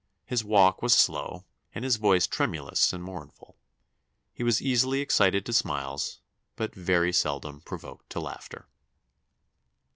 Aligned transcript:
His 0.25 0.43
walk 0.43 0.81
was 0.81 0.95
slow, 0.95 1.45
and 1.75 1.85
his 1.85 1.97
voice 1.97 2.25
tremulous 2.25 2.91
and 2.91 3.03
mournful. 3.03 3.59
He 4.33 4.41
was 4.41 4.59
easily 4.59 4.99
excited 4.99 5.45
to 5.45 5.53
smiles, 5.53 6.21
but 6.55 6.73
very 6.73 7.13
seldom 7.13 7.61
provoked 7.61 8.09
to 8.09 8.19
laughter." 8.19 8.67